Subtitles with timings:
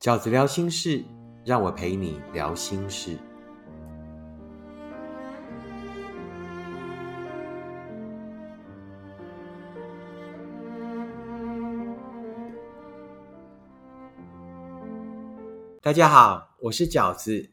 [0.00, 1.04] 饺子聊心事，
[1.44, 3.18] 让我陪你聊心事。
[15.82, 17.50] 大家好，我是饺子。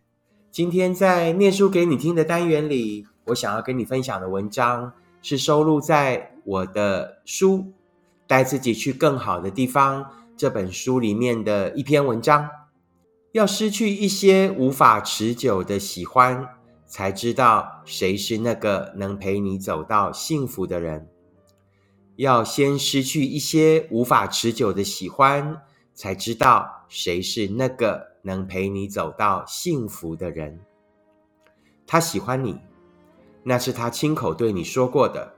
[0.50, 7.58] 今天在念书给你听的单元里，我想要跟你分享的文章是收录在我的书
[8.26, 10.02] 《带自己去更好的地方》。
[10.38, 12.48] 这本书里面的一篇文章，
[13.32, 16.48] 要失去一些无法持久的喜欢，
[16.86, 21.10] 才知道谁是那个能陪你走到幸福的人。
[22.18, 25.64] 要先失去一些无法持久的喜欢，
[25.96, 30.60] 才知道谁是那个能陪你走到幸福的人。
[31.88, 32.60] 他喜欢你，
[33.42, 35.34] 那是他亲口对你说过的，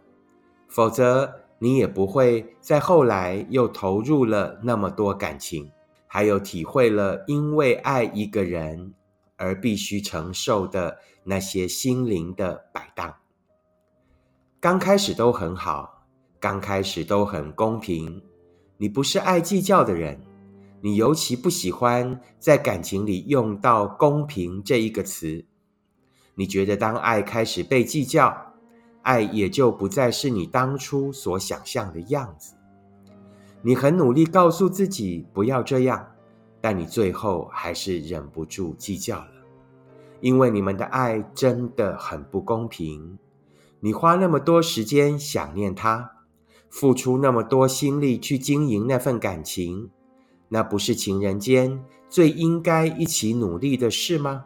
[0.67, 1.39] 否则。
[1.59, 5.69] 你也不会在后来又投入了那么多感情，
[6.07, 8.93] 还有体会了因为爱一个人
[9.35, 13.13] 而必须承受的那些心灵的摆荡。
[14.61, 16.05] 刚开始都很好，
[16.39, 18.23] 刚开始都很公平。
[18.77, 20.21] 你不是爱计较的人，
[20.81, 25.45] 你尤其不喜欢在感情里用到“公平”这一个词。
[26.35, 28.48] 你觉得当爱开始被计较。
[29.01, 32.55] 爱也就不再是你当初所想象的样子。
[33.61, 36.07] 你很努力告诉自己不要这样，
[36.61, 39.31] 但你最后还是忍不住计较了，
[40.21, 43.17] 因为你们的爱真的很不公平。
[43.81, 46.11] 你花那么多时间想念他，
[46.69, 49.89] 付出那么多心力去经营那份感情，
[50.49, 54.45] 那不是情人间最应该一起努力的事吗？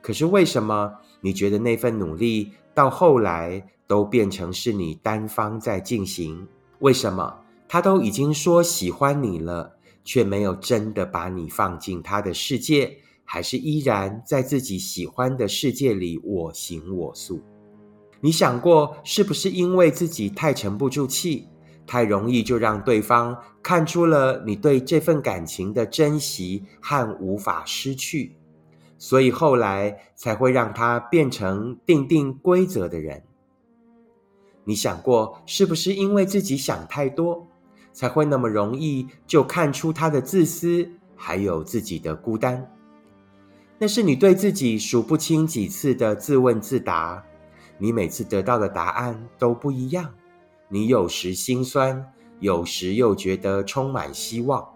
[0.00, 2.52] 可是为什么你觉得那份努力？
[2.78, 6.46] 到后来都变成是你单方在进行，
[6.78, 17.40] 为什么他都已经说喜欢你了，却没有真的把你放进他的世界，还是依然在自己喜欢的世界里我行我素？
[18.20, 21.48] 你想过是不是因为自己太沉不住气，
[21.84, 28.36] 太容易就让对方看出了你对这份感情的珍惜和无法失去？
[28.98, 33.22] 所以后来才会让他变成定定规则的人。
[34.64, 37.46] 你想过，是不是因为自己想太多，
[37.92, 42.70] 才会那么容易就看出他的自私，还有自己的孤单？
[43.78, 47.24] 那是你对自己数不清几次的自问自答，
[47.78, 50.12] 你每次得到的答案都不一样。
[50.68, 54.68] 你有时心酸，有时又觉得充满希望，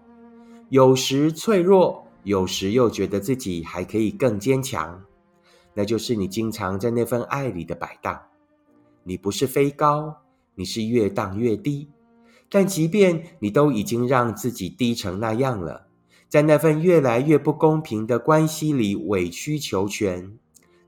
[0.69, 2.02] 有时脆弱。
[2.23, 5.03] 有时又觉得自己还可以更坚强，
[5.73, 8.21] 那就是你经常在那份爱里的摆荡。
[9.03, 10.21] 你不是飞高，
[10.55, 11.89] 你是越荡越低。
[12.49, 15.87] 但即便你都已经让自己低成那样了，
[16.29, 20.37] 在那份越来越不公平的关系里委曲求全，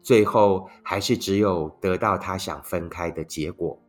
[0.02, 3.82] 最后还是只有得到他想分开的结果。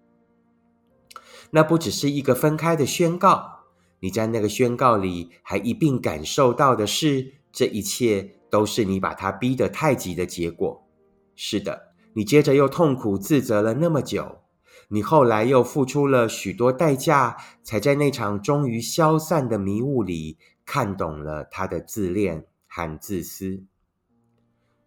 [1.50, 3.55] 那不只是一个分开的宣告。
[4.00, 10.86] 你在那个宣告里还一并感受到的是，这一切都是你把他逼得太急的结果。
[11.34, 14.42] 是的，你接着又痛苦自责了那么久，
[14.88, 23.64] 你后来又付出了许多代价，才在那场终于消散的迷雾里看懂了他的自恋和自私。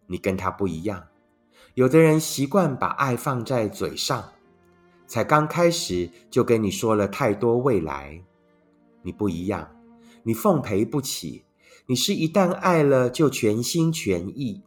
[0.06, 1.08] 你跟他不一样，
[1.74, 4.32] 有的人习惯把爱放在嘴上，
[5.06, 8.22] 才刚开始就跟你说了太多未来。
[9.02, 9.70] 你不一样，
[10.22, 11.44] 你奉陪不起。
[11.86, 14.62] 你是一旦爱了就全心全意。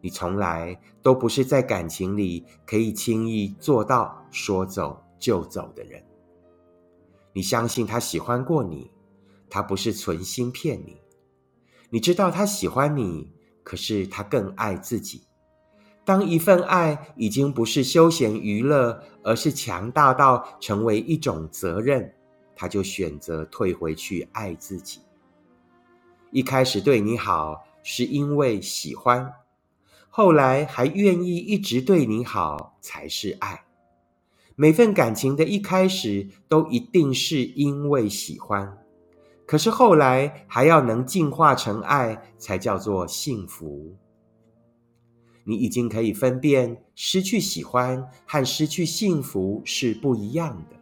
[0.00, 6.02] 你从来都不是在感情里可以轻易做到说走就走的人。
[7.32, 8.90] 你相信他喜欢过你，
[9.48, 10.96] 他不是存心骗你。
[11.90, 13.30] 你知道他喜欢你，
[13.62, 15.22] 可是他更爱自己。
[16.04, 22.15] 当一份爱已经不是休闲娱乐，而是强大到成为一种责任。
[22.56, 25.00] 他就选择退回去爱自己。
[26.32, 29.32] 一开始对你好是因为喜欢，
[30.08, 33.64] 后来还愿意一直对你好才是爱。
[34.56, 38.78] 每份感情的一开始都一定是因为喜欢，
[39.46, 43.94] 可是后来还要能进化成爱才叫做幸福。
[45.44, 50.75] 你已经可以分辨失去喜欢和失去幸福是不一样的。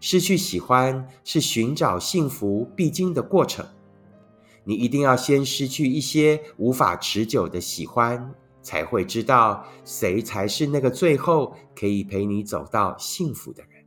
[0.00, 3.66] 失去喜欢是寻找幸福必经的过程，
[4.64, 13.84] 你一定要先失去一些无法持久的喜欢，才会知道谁才是那个最后可以陪你走到幸福的人。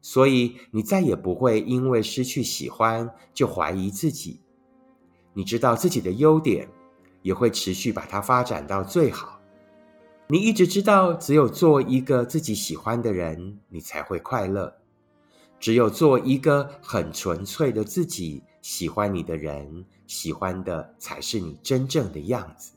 [0.00, 4.40] 所以，你再也不会因为失去喜欢就怀疑自己。
[5.32, 6.68] 你知道自己的优点，
[7.22, 9.40] 也会持续把它发展到最好。
[10.26, 14.81] 你一直知道，只有做一个自己喜欢的人，你才会快乐。
[15.62, 22.72] 只有做一个很纯粹的自己，喜欢你的人，喜欢的才是你真正的样子。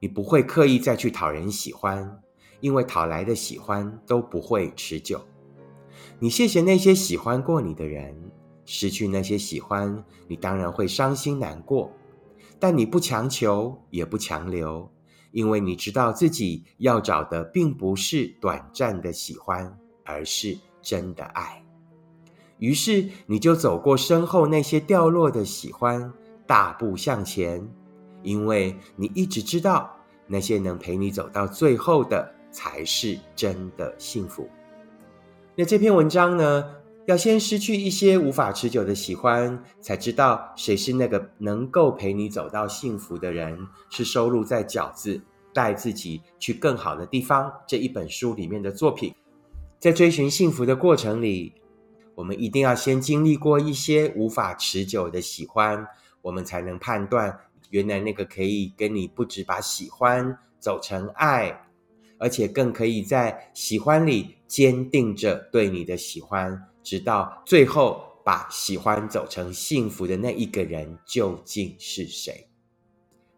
[0.00, 2.20] 你不会刻意再去讨人喜欢，
[2.58, 5.24] 因为讨来的喜欢都不会持久。
[6.18, 8.32] 你谢谢那些喜欢过你的人，
[8.64, 11.92] 失去那些喜欢，你当然会伤心难过。
[12.58, 14.90] 但你不强求，也不强留，
[15.30, 20.58] 因为你知道自己要找的并不是短暂的喜欢，而是。
[20.84, 21.64] 真的爱，
[22.58, 26.12] 于是你就走过身后那些掉落的喜欢，
[26.46, 27.66] 大步向前，
[28.22, 29.90] 因为你一直知道，
[30.26, 34.46] 那些能陪你走到最后的才是真的幸福。
[35.56, 36.64] 那这篇文章呢，
[37.06, 43.58] 要先失去一些无法持久的喜欢，才知道谁是那个能够陪你走到幸福的人，
[43.88, 45.18] 是收录在《饺子
[45.54, 49.14] 带自己去更好的地方》这一本书里面的作品。
[49.84, 51.52] 在追寻幸福的过程里，
[52.14, 55.86] 我们一定要先经历过一些无法持久的喜欢，
[56.22, 57.38] 我们才能判断，
[57.68, 61.66] 原来那个可以跟你不止把喜欢走成爱，
[62.16, 72.48] 而且更可以在喜欢里坚定着对你的喜欢，直到最后把喜欢走成幸福的那一个人究竟是谁？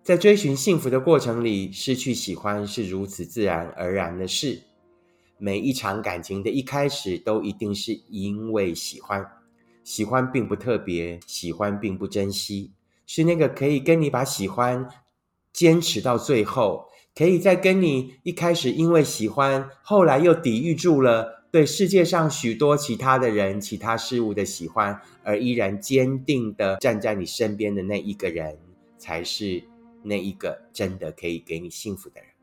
[0.04, 4.62] 在追寻幸福的过程里，失去喜欢是如此自然而然的事。
[5.38, 9.27] 每一场感情的一开始，都一定是因为喜欢。
[9.85, 12.73] 喜欢并不特别，喜欢并不珍惜，
[13.06, 14.88] 是那个可以跟你把喜欢
[15.53, 28.59] 坚持到最后，可以在跟你一开始因为喜欢，后来又抵御住了对世界上许多其他的人、其他事物的喜欢，而依然坚定的站在你身边的那一个人，
[28.99, 29.62] 才是
[30.03, 32.36] 那一个真的可以给你幸福的人。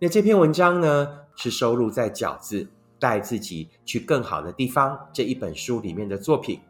[0.00, 2.66] 那这篇文章呢，是收录在《饺子
[2.98, 6.60] 带自己去更好的地方》这一本书里面的作品。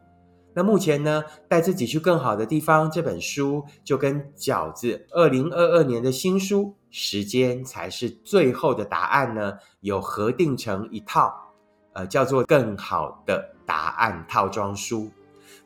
[0.53, 11.33] 那目前呢，《带自己去更好的地方》这本书就跟饺子二零二二年的新书《时间才是最后的答案》呢，有合订成一套，
[11.93, 15.09] 呃，叫做《更好的答案》套装书。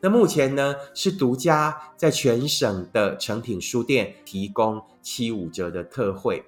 [0.00, 6.42] 那目前呢，是独家在全省的成品书店提供七五折的特惠。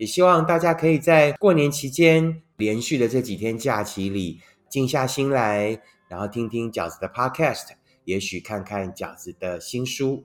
[0.00, 7.72] 也希望大家可以在过年期间连续的这几天假期里，静下心来，然后听听饺子的 Podcast，
[8.06, 10.24] 也许看看饺子的新书。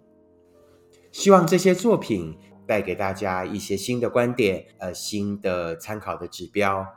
[1.12, 6.88] 希望这些作品带给大家一些新的观点，呃，新的参考的指标。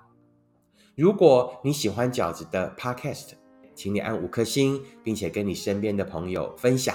[0.95, 3.31] 如果你喜欢饺子的 Podcast，
[3.75, 6.95] 请你按五颗星，并且跟你身边的朋友分享。